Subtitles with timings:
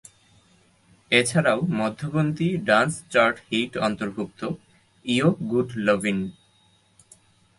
[1.11, 4.41] এছাড়াও মধ্যপন্থী dance chart hit অন্তর্ভুক্ত,
[5.05, 6.23] "ইওয় গুড লভিন'।"